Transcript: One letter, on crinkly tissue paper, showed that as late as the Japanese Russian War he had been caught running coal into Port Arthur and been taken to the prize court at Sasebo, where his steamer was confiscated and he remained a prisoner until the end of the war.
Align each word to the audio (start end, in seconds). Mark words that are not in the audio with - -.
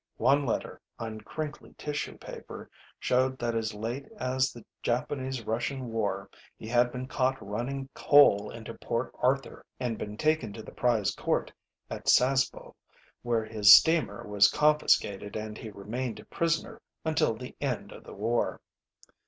One 0.17 0.47
letter, 0.47 0.81
on 0.97 1.21
crinkly 1.21 1.75
tissue 1.77 2.17
paper, 2.17 2.71
showed 2.99 3.37
that 3.37 3.53
as 3.53 3.75
late 3.75 4.07
as 4.17 4.51
the 4.51 4.65
Japanese 4.81 5.43
Russian 5.43 5.89
War 5.91 6.27
he 6.57 6.67
had 6.67 6.91
been 6.91 7.05
caught 7.05 7.39
running 7.39 7.87
coal 7.93 8.49
into 8.49 8.73
Port 8.73 9.13
Arthur 9.21 9.63
and 9.79 9.99
been 9.99 10.17
taken 10.17 10.53
to 10.53 10.63
the 10.63 10.71
prize 10.71 11.13
court 11.13 11.53
at 11.87 12.07
Sasebo, 12.09 12.73
where 13.21 13.45
his 13.45 13.71
steamer 13.71 14.25
was 14.27 14.49
confiscated 14.49 15.35
and 15.35 15.55
he 15.59 15.69
remained 15.69 16.19
a 16.19 16.25
prisoner 16.25 16.81
until 17.05 17.35
the 17.35 17.55
end 17.61 17.91
of 17.91 18.03
the 18.03 18.15
war. 18.15 18.59